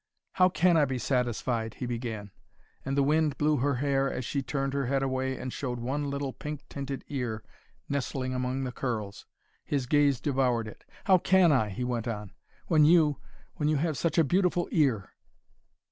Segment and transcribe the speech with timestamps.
[0.31, 2.31] "How can I be satisfied" he began,
[2.83, 6.09] and the wind blew her hair as she turned her head away and showed one
[6.09, 7.43] little pink tinted ear
[7.87, 9.27] nestling among the curls.
[9.63, 10.85] His gaze devoured it.
[11.03, 12.33] "How can I," he went on,
[12.65, 13.19] "when you
[13.57, 15.11] when you have such a beautiful ear!"